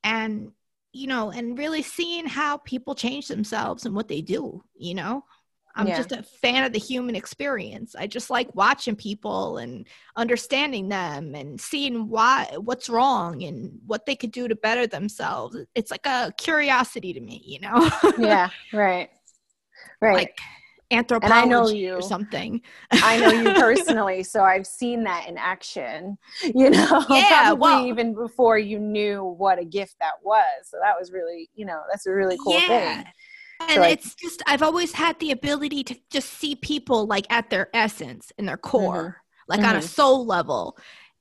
And 0.03 0.51
you 0.93 1.07
know, 1.07 1.31
and 1.31 1.57
really 1.57 1.81
seeing 1.81 2.25
how 2.25 2.57
people 2.57 2.95
change 2.95 3.27
themselves 3.27 3.85
and 3.85 3.95
what 3.95 4.07
they 4.07 4.21
do, 4.21 4.63
you 4.75 4.93
know. 4.93 5.23
I'm 5.73 5.87
yeah. 5.87 5.97
just 5.97 6.11
a 6.11 6.23
fan 6.23 6.65
of 6.65 6.73
the 6.73 6.79
human 6.79 7.15
experience. 7.15 7.95
I 7.95 8.07
just 8.07 8.29
like 8.29 8.53
watching 8.55 8.95
people 8.95 9.57
and 9.57 9.87
understanding 10.17 10.89
them 10.89 11.33
and 11.33 11.59
seeing 11.61 12.09
why 12.09 12.49
what's 12.57 12.89
wrong 12.89 13.41
and 13.43 13.79
what 13.85 14.05
they 14.05 14.15
could 14.15 14.31
do 14.31 14.49
to 14.49 14.55
better 14.55 14.85
themselves. 14.85 15.55
It's 15.73 15.91
like 15.91 16.05
a 16.05 16.33
curiosity 16.37 17.13
to 17.13 17.21
me, 17.21 17.41
you 17.45 17.61
know. 17.61 17.89
yeah, 18.17 18.49
right. 18.73 19.09
Right. 20.01 20.13
Like 20.13 20.37
anthropology 20.91 21.33
and 21.33 21.43
I 21.43 21.45
know 21.45 21.69
you, 21.69 21.95
or 21.95 22.01
something. 22.01 22.61
I 22.91 23.17
know 23.19 23.29
you 23.29 23.53
personally, 23.59 24.23
so 24.23 24.43
I've 24.43 24.67
seen 24.67 25.03
that 25.05 25.27
in 25.27 25.37
action. 25.37 26.17
You 26.43 26.69
know, 26.69 27.05
yeah, 27.09 27.45
probably 27.45 27.59
well, 27.59 27.85
even 27.85 28.13
before 28.13 28.57
you 28.57 28.77
knew 28.77 29.23
what 29.23 29.57
a 29.57 29.65
gift 29.65 29.95
that 29.99 30.13
was. 30.23 30.43
So 30.65 30.77
that 30.81 30.95
was 30.99 31.11
really, 31.11 31.49
you 31.55 31.65
know, 31.65 31.81
that's 31.89 32.05
a 32.05 32.11
really 32.11 32.37
cool 32.43 32.53
yeah. 32.53 32.67
thing. 33.03 33.13
And 33.61 33.71
so 33.71 33.83
it's 33.83 34.07
I, 34.07 34.15
just 34.21 34.43
I've 34.47 34.61
always 34.61 34.91
had 34.91 35.17
the 35.19 35.31
ability 35.31 35.83
to 35.85 35.95
just 36.11 36.29
see 36.29 36.55
people 36.55 37.05
like 37.07 37.25
at 37.29 37.49
their 37.49 37.69
essence 37.73 38.31
in 38.37 38.45
their 38.45 38.57
core, 38.57 39.03
mm-hmm. 39.03 39.51
like 39.51 39.59
mm-hmm. 39.61 39.69
on 39.69 39.75
a 39.75 39.79
mm-hmm. 39.79 39.87
soul 39.87 40.25
level. 40.25 40.77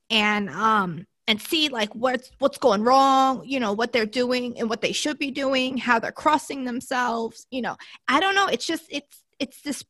And 0.09 0.49
um 0.49 1.05
and 1.27 1.41
see 1.41 1.69
like 1.69 1.93
what's 1.93 2.31
what's 2.39 2.57
going 2.57 2.83
wrong 2.83 3.43
you 3.45 3.59
know 3.59 3.73
what 3.73 3.93
they're 3.93 4.05
doing 4.05 4.57
and 4.57 4.69
what 4.69 4.81
they 4.81 4.91
should 4.91 5.17
be 5.17 5.31
doing 5.31 5.77
how 5.77 5.99
they're 5.99 6.11
crossing 6.11 6.65
themselves 6.65 7.45
you 7.51 7.61
know 7.61 7.75
i 8.07 8.19
don't 8.19 8.35
know 8.35 8.47
it's 8.47 8.65
just 8.65 8.83
it's 8.89 9.23
it's 9.41 9.61
this 9.61 9.83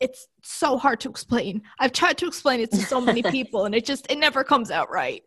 it's 0.00 0.26
so 0.42 0.78
hard 0.78 0.98
to 1.00 1.10
explain. 1.10 1.62
I've 1.78 1.92
tried 1.92 2.16
to 2.18 2.26
explain 2.26 2.60
it 2.60 2.70
to 2.70 2.78
so 2.78 3.02
many 3.02 3.22
people 3.30 3.66
and 3.66 3.74
it 3.74 3.84
just 3.84 4.10
it 4.10 4.18
never 4.18 4.42
comes 4.42 4.70
out 4.70 4.90
right. 4.90 5.22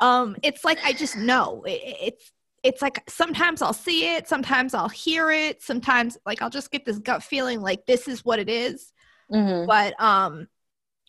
Um 0.00 0.36
it's 0.42 0.64
like 0.64 0.78
I 0.84 0.92
just 0.92 1.16
know. 1.16 1.64
It, 1.64 1.80
it's 2.02 2.32
it's 2.62 2.82
like 2.82 3.02
sometimes 3.08 3.62
I'll 3.62 3.72
see 3.72 4.14
it, 4.14 4.28
sometimes 4.28 4.74
I'll 4.74 4.90
hear 4.90 5.30
it, 5.30 5.62
sometimes 5.62 6.18
like 6.26 6.42
I'll 6.42 6.50
just 6.50 6.70
get 6.70 6.84
this 6.84 6.98
gut 6.98 7.22
feeling 7.22 7.62
like 7.62 7.86
this 7.86 8.06
is 8.06 8.22
what 8.24 8.38
it 8.38 8.50
is. 8.50 8.92
Mm-hmm. 9.32 9.66
But 9.66 10.00
um 10.00 10.46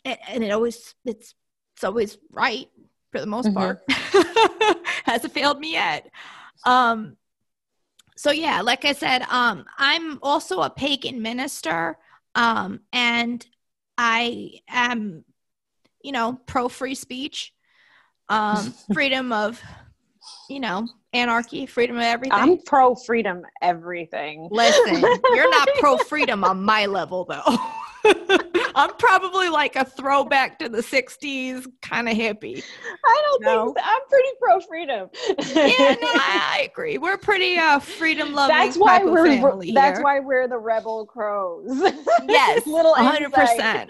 and, 0.06 0.18
and, 0.30 0.44
it 0.44 0.52
always 0.52 0.96
it's 1.06 1.36
it's 1.76 1.84
always 1.84 2.18
right 2.32 2.70
for 3.12 3.20
the 3.20 3.28
most 3.28 3.50
mm-hmm. 3.50 3.58
part. 3.58 3.84
Hasn't 5.04 5.34
failed 5.34 5.60
me 5.60 5.74
yet. 5.74 6.10
Um 6.66 7.18
so 8.22 8.30
yeah, 8.30 8.62
like 8.62 8.86
I 8.86 8.94
said, 8.94 9.24
um, 9.32 9.66
I'm 9.80 10.20
also 10.22 10.62
a 10.62 10.70
pagan 10.70 11.24
minister, 11.24 11.98
um, 12.36 12.82
and 12.94 13.44
I 13.98 14.60
am, 14.70 15.26
you 16.04 16.12
know, 16.12 16.40
pro 16.46 16.70
free 16.70 16.94
speech, 16.94 17.52
um, 18.30 18.76
freedom 18.94 19.32
of, 19.32 19.60
you 20.52 20.60
know, 20.60 20.88
anarchy, 21.14 21.66
freedom 21.66 21.96
of 21.96 22.04
everything. 22.04 22.38
I'm 22.40 22.60
pro 22.64 22.94
freedom 22.94 23.42
everything. 23.60 24.50
Listen, 24.52 25.02
you're 25.34 25.50
not 25.50 25.70
pro 25.80 25.98
freedom 25.98 26.44
on 26.44 26.62
my 26.62 26.86
level 27.00 27.26
though. 27.26 27.58
I'm 28.76 28.94
probably 28.96 29.50
like 29.50 29.76
a 29.76 29.86
throwback 29.86 30.60
to 30.60 30.70
the 30.70 30.82
60s 30.82 31.66
kind 31.82 32.08
of 32.10 32.16
hippie. 32.16 32.64
I 33.06 33.22
don't 33.26 33.44
no. 33.44 33.66
think 33.66 33.80
so. 33.80 33.84
I'm 33.84 34.02
pretty 34.10 34.30
pro 34.40 34.60
freedom. 34.62 35.10
yeah, 35.56 35.96
no, 36.02 36.08
I, 36.14 36.60
I, 36.60 36.70
agree. 36.72 36.98
We're 36.98 37.18
pretty 37.18 37.58
uh, 37.58 37.80
freedom 37.80 38.34
loving. 38.34 38.56
That's 38.56 38.78
why 38.78 39.04
we're 39.04 39.74
that's 39.74 40.02
why 40.02 40.20
we're 40.20 40.48
the 40.48 40.58
rebel 40.58 41.06
crows. 41.06 41.68
yes, 42.28 42.66
little 42.66 42.94
100%. 42.94 43.88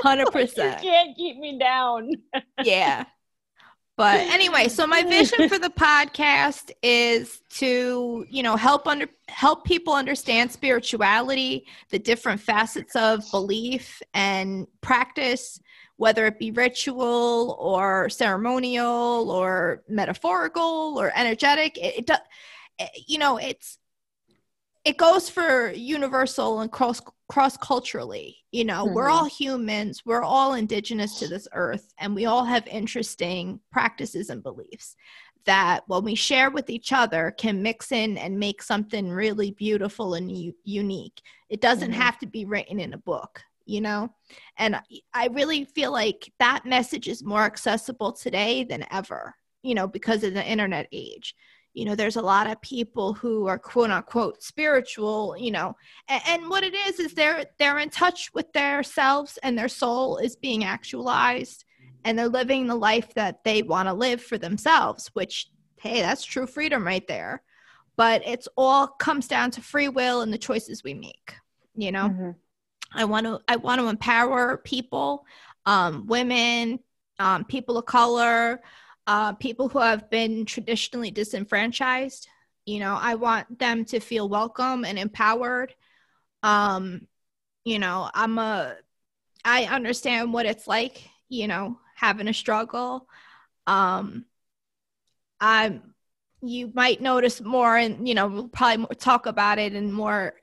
100%. 0.00 0.56
you 0.56 0.90
can't 0.90 1.16
keep 1.16 1.38
me 1.38 1.58
down. 1.58 2.12
yeah. 2.62 3.04
But 3.98 4.20
anyway, 4.28 4.68
so 4.68 4.86
my 4.86 5.02
vision 5.02 5.48
for 5.48 5.58
the 5.58 5.70
podcast 5.70 6.70
is 6.84 7.42
to, 7.54 8.24
you 8.30 8.44
know, 8.44 8.54
help 8.54 8.86
under 8.86 9.08
help 9.26 9.64
people 9.64 9.92
understand 9.92 10.52
spirituality, 10.52 11.66
the 11.90 11.98
different 11.98 12.40
facets 12.40 12.94
of 12.94 13.28
belief 13.32 14.00
and 14.14 14.68
practice, 14.82 15.60
whether 15.96 16.26
it 16.26 16.38
be 16.38 16.52
ritual 16.52 17.56
or 17.58 18.08
ceremonial 18.08 19.32
or 19.32 19.82
metaphorical 19.88 20.94
or 20.96 21.10
energetic. 21.16 21.76
It, 21.76 22.08
it 22.78 22.90
you 23.08 23.18
know, 23.18 23.36
it's 23.38 23.78
it 24.84 24.96
goes 24.96 25.28
for 25.28 25.72
universal 25.72 26.60
and 26.60 26.70
cross 26.70 27.00
cross 27.28 27.56
culturally 27.56 28.36
you 28.52 28.64
know 28.64 28.84
mm-hmm. 28.84 28.94
we're 28.94 29.08
all 29.08 29.26
humans 29.26 30.02
we're 30.04 30.22
all 30.22 30.54
indigenous 30.54 31.18
to 31.18 31.28
this 31.28 31.46
earth 31.52 31.92
and 31.98 32.14
we 32.14 32.24
all 32.24 32.44
have 32.44 32.66
interesting 32.66 33.60
practices 33.70 34.30
and 34.30 34.42
beliefs 34.42 34.96
that 35.44 35.80
when 35.86 36.04
we 36.04 36.14
share 36.14 36.50
with 36.50 36.68
each 36.68 36.92
other 36.92 37.34
can 37.38 37.62
mix 37.62 37.92
in 37.92 38.18
and 38.18 38.38
make 38.38 38.62
something 38.62 39.10
really 39.10 39.50
beautiful 39.52 40.14
and 40.14 40.30
u- 40.32 40.54
unique 40.64 41.20
it 41.50 41.60
doesn't 41.60 41.90
mm-hmm. 41.92 42.00
have 42.00 42.18
to 42.18 42.26
be 42.26 42.44
written 42.44 42.80
in 42.80 42.94
a 42.94 42.98
book 42.98 43.42
you 43.66 43.80
know 43.82 44.08
and 44.56 44.80
i 45.12 45.26
really 45.28 45.64
feel 45.64 45.92
like 45.92 46.32
that 46.38 46.64
message 46.64 47.08
is 47.08 47.22
more 47.22 47.44
accessible 47.44 48.10
today 48.10 48.64
than 48.64 48.86
ever 48.90 49.34
you 49.62 49.74
know 49.74 49.86
because 49.86 50.24
of 50.24 50.32
the 50.32 50.44
internet 50.44 50.88
age 50.92 51.34
you 51.78 51.84
know 51.84 51.94
there's 51.94 52.16
a 52.16 52.22
lot 52.22 52.50
of 52.50 52.60
people 52.60 53.12
who 53.12 53.46
are 53.46 53.58
quote 53.58 53.90
unquote 53.90 54.42
spiritual 54.42 55.36
you 55.38 55.52
know 55.52 55.76
and, 56.08 56.22
and, 56.26 56.50
what 56.50 56.64
it 56.64 56.74
is 56.74 56.98
is 56.98 57.14
they're 57.14 57.46
they're 57.58 57.78
in 57.78 57.88
touch 57.88 58.34
with 58.34 58.52
their 58.52 58.82
selves 58.82 59.38
and 59.44 59.56
their 59.56 59.68
soul 59.68 60.16
is 60.16 60.34
being 60.34 60.64
actualized 60.64 61.64
and 62.04 62.18
they're 62.18 62.28
living 62.28 62.66
the 62.66 62.74
life 62.74 63.14
that 63.14 63.44
they 63.44 63.62
want 63.62 63.88
to 63.88 63.92
live 63.92 64.20
for 64.20 64.36
themselves 64.36 65.08
which 65.14 65.50
hey 65.80 66.00
that's 66.00 66.24
true 66.24 66.48
freedom 66.48 66.84
right 66.84 67.06
there 67.06 67.42
but 67.96 68.22
it's 68.26 68.48
all 68.56 68.88
comes 68.88 69.28
down 69.28 69.50
to 69.52 69.60
free 69.60 69.88
will 69.88 70.22
and 70.22 70.32
the 70.32 70.38
choices 70.38 70.82
we 70.82 70.94
make 70.94 71.34
you 71.76 71.92
know 71.92 72.08
mm-hmm. 72.08 72.30
i 72.92 73.04
want 73.04 73.24
to 73.24 73.38
i 73.46 73.54
want 73.54 73.80
to 73.80 73.86
empower 73.86 74.56
people 74.58 75.24
um, 75.64 76.06
women 76.08 76.80
um, 77.20 77.44
people 77.44 77.78
of 77.78 77.84
color 77.84 78.60
uh, 79.08 79.32
people 79.32 79.70
who 79.70 79.78
have 79.78 80.10
been 80.10 80.44
traditionally 80.44 81.10
disenfranchised. 81.10 82.28
You 82.66 82.80
know, 82.80 82.96
I 83.00 83.14
want 83.14 83.58
them 83.58 83.86
to 83.86 84.00
feel 84.00 84.28
welcome 84.28 84.84
and 84.84 84.98
empowered. 84.98 85.74
Um, 86.42 87.08
you 87.64 87.78
know, 87.78 88.10
I'm 88.12 88.38
a, 88.38 88.76
I 89.46 89.64
understand 89.64 90.34
what 90.34 90.44
it's 90.44 90.68
like, 90.68 91.08
you 91.30 91.48
know, 91.48 91.78
having 91.94 92.28
a 92.28 92.34
struggle. 92.34 93.08
Um, 93.66 94.26
I'm, 95.40 95.94
you 96.42 96.70
might 96.74 97.00
notice 97.00 97.40
more, 97.40 97.76
and 97.76 98.06
you 98.06 98.14
know, 98.14 98.28
we'll 98.28 98.48
probably 98.48 98.94
talk 98.96 99.24
about 99.26 99.58
it 99.58 99.74
in 99.74 99.90
more 99.90 100.34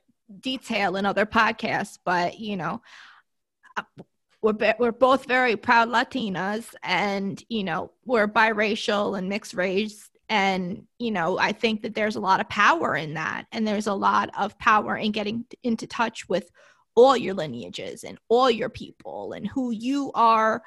detail 0.42 0.96
in 0.96 1.06
other 1.06 1.26
podcasts, 1.26 2.00
but 2.04 2.40
you 2.40 2.58
know, 2.58 2.82
we're 4.46 4.54
be- 4.54 4.74
we're 4.78 4.92
both 4.92 5.26
very 5.26 5.56
proud 5.56 5.90
Latinas, 5.90 6.76
and 6.84 7.44
you 7.50 7.64
know 7.64 7.92
we're 8.06 8.28
biracial 8.28 9.18
and 9.18 9.28
mixed 9.28 9.56
race, 9.56 10.12
and 10.30 10.84
you 11.00 11.10
know 11.10 11.40
I 11.40 11.52
think 11.52 11.82
that 11.82 11.96
there's 11.96 12.16
a 12.16 12.20
lot 12.20 12.40
of 12.40 12.48
power 12.48 12.96
in 12.96 13.16
that, 13.16 13.46
and 13.52 13.68
there's 13.68 13.88
a 13.88 13.94
lot 13.94 14.30
of 14.38 14.58
power 14.60 14.98
in 14.98 15.12
getting 15.12 15.46
into 15.64 15.88
touch 15.88 16.30
with 16.30 16.52
all 16.94 17.18
your 17.18 17.34
lineages 17.34 18.04
and 18.04 18.20
all 18.30 18.52
your 18.52 18.70
people 18.70 19.34
and 19.34 19.48
who 19.48 19.72
you 19.72 20.12
are 20.14 20.62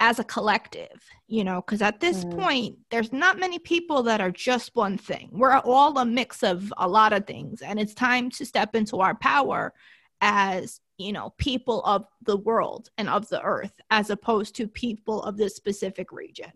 as 0.00 0.18
a 0.18 0.24
collective, 0.24 1.04
you 1.26 1.44
know, 1.44 1.60
because 1.60 1.82
at 1.82 2.00
this 2.00 2.24
mm. 2.24 2.34
point, 2.38 2.78
there's 2.90 3.12
not 3.12 3.38
many 3.38 3.58
people 3.58 4.04
that 4.04 4.22
are 4.22 4.30
just 4.30 4.74
one 4.74 4.96
thing. 4.96 5.28
We're 5.32 5.58
all 5.58 5.98
a 5.98 6.04
mix 6.06 6.42
of 6.42 6.72
a 6.78 6.88
lot 6.88 7.12
of 7.12 7.26
things, 7.26 7.60
and 7.60 7.78
it's 7.78 7.92
time 7.92 8.30
to 8.30 8.46
step 8.46 8.74
into 8.74 9.00
our 9.00 9.14
power 9.16 9.74
as 10.20 10.80
you 10.96 11.12
know 11.12 11.32
people 11.38 11.82
of 11.84 12.06
the 12.22 12.36
world 12.36 12.90
and 12.98 13.08
of 13.08 13.28
the 13.28 13.40
earth 13.42 13.72
as 13.90 14.10
opposed 14.10 14.56
to 14.56 14.66
people 14.66 15.22
of 15.22 15.36
this 15.36 15.56
specific 15.56 16.12
region. 16.12 16.52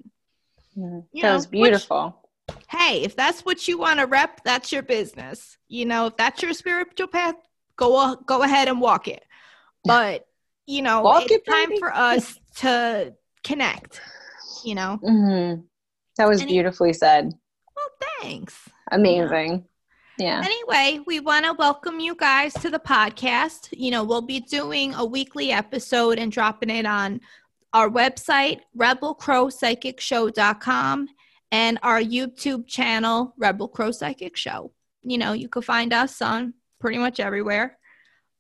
Mm, 0.77 1.05
that 1.15 1.23
know, 1.23 1.35
was 1.35 1.47
beautiful. 1.47 2.19
Which, 2.49 2.57
hey 2.69 3.03
if 3.03 3.15
that's 3.15 3.43
what 3.43 3.69
you 3.69 3.79
want 3.79 4.01
to 4.01 4.07
rep 4.07 4.43
that's 4.45 4.73
your 4.73 4.83
business. 4.83 5.59
You 5.69 5.87
know 5.87 6.07
if 6.07 6.17
that's 6.17 6.43
your 6.43 6.53
spiritual 6.53 7.09
path 7.09 7.37
go 7.77 8.17
go 8.27 8.43
ahead 8.43 8.69
and 8.69 8.81
walk 8.81 9.09
it. 9.09 9.25
But 9.85 10.27
you 10.67 10.83
know 10.83 11.01
walk 11.03 11.25
it's 11.27 11.47
it, 11.47 11.51
time 11.51 11.79
for 11.79 11.93
us 11.93 12.39
to 12.57 13.15
connect 13.45 14.01
you 14.65 14.75
know? 14.75 14.99
Mm-hmm. 15.03 15.63
that 16.19 16.29
was 16.29 16.45
beautifully 16.45 16.93
said. 16.93 17.33
Well 17.77 18.11
thanks. 18.21 18.69
Amazing 18.91 19.65
yeah. 20.19 20.43
Anyway, 20.45 21.01
we 21.07 21.21
want 21.21 21.47
to 21.47 21.55
welcome 21.55 22.01
you 22.01 22.15
guys 22.15 22.53
to 22.55 22.69
the 22.71 22.79
podcast. 22.79 23.69
You 23.73 23.91
know, 23.91 24.05
we'll 24.05 24.23
be 24.23 24.41
doing 24.41 24.95
a 24.95 25.05
weekly 25.05 25.53
episode 25.53 26.19
and 26.19 26.31
dropping 26.31 26.71
it 26.71 26.87
on 26.87 27.21
our 27.73 27.89
website, 27.89 28.61
rebelcrowpsychicshow.com, 28.77 31.09
and 31.51 31.79
our 31.83 32.01
YouTube 32.01 32.67
channel, 32.67 33.35
Rebel 33.39 33.69
Crow 33.69 33.91
Psychic 33.91 34.37
Show. 34.37 34.73
You 35.03 35.19
know, 35.19 35.33
you 35.33 35.49
can 35.49 35.63
find 35.63 35.93
us 35.93 36.23
on 36.23 36.55
pretty 36.79 36.99
much 36.99 37.19
everywhere. 37.21 37.79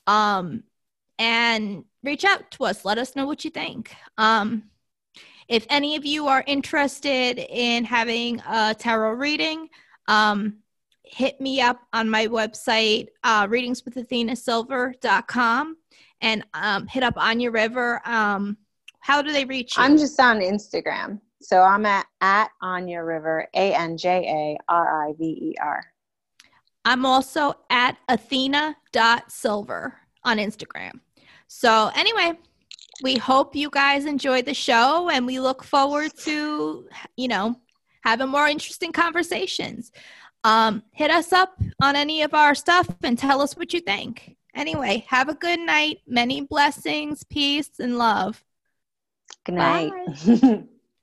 Um, 0.07 0.65
and 1.19 1.85
reach 2.03 2.25
out 2.25 2.51
to 2.53 2.65
us. 2.65 2.85
Let 2.85 2.99
us 2.99 3.17
know 3.17 3.27
what 3.27 3.45
you 3.45 3.51
think. 3.51 3.95
Um, 4.19 4.65
if 5.49 5.67
any 5.71 5.97
of 5.97 6.05
you 6.05 6.29
are 6.29 6.45
interested 6.47 7.39
in 7.39 7.85
having 7.85 8.41
a 8.41 8.75
tarot 8.79 9.13
reading, 9.13 9.69
um, 10.09 10.62
hit 11.13 11.41
me 11.41 11.61
up 11.61 11.81
on 11.93 12.09
my 12.09 12.27
website, 12.27 13.09
uh, 13.23 13.47
readingswithathenasilver.com, 13.47 15.77
and 16.21 16.45
um, 16.55 16.87
hit 16.87 17.03
up 17.03 17.17
Anja 17.17 17.53
River. 17.53 18.01
Um, 18.07 18.57
how 19.01 19.21
do 19.21 19.33
they 19.33 19.45
reach 19.45 19.77
you? 19.77 19.83
I'm 19.83 19.99
just 19.99 20.19
on 20.19 20.41
Instagram. 20.41 21.21
So 21.43 21.61
I'm 21.61 21.85
at, 21.87 22.07
at 22.21 22.51
Anja 22.63 23.05
River, 23.07 23.49
A 23.55 23.75
N 23.75 23.97
J 23.97 24.09
A 24.09 24.59
R 24.73 25.09
I 25.09 25.13
V 25.19 25.25
E 25.25 25.55
R. 25.61 25.85
I'm 26.85 27.05
also 27.05 27.55
at 27.69 27.99
athena.silver 28.09 29.95
on 30.25 30.39
Instagram. 30.39 31.01
So, 31.47 31.91
anyway, 31.95 32.39
we 33.03 33.17
hope 33.17 33.55
you 33.55 33.71
guys 33.71 34.07
enjoyed 34.07 34.47
the 34.47 34.55
show 34.55 35.11
and 35.11 35.27
we 35.27 35.41
look 35.41 35.63
forward 35.63 36.13
to, 36.21 36.89
you 37.17 37.29
know, 37.29 37.57
having 38.03 38.29
more 38.29 38.49
interesting 38.49 38.93
conversations 38.93 39.93
um, 40.45 40.83
hit 40.93 41.11
us 41.11 41.33
up 41.33 41.61
on 41.81 41.97
any 41.97 42.23
of 42.23 42.35
our 42.35 42.55
stuff 42.55 42.89
and 43.03 43.19
tell 43.19 43.41
us 43.41 43.57
what 43.57 43.73
you 43.73 43.81
think. 43.81 44.37
Anyway, 44.55 45.05
have 45.09 45.29
a 45.29 45.35
good 45.35 45.61
night. 45.61 45.99
Many 46.07 46.43
blessings, 46.43 47.25
peace, 47.25 47.71
and 47.79 47.97
love. 47.97 48.45
Good 49.45 49.55
night. 49.55 49.93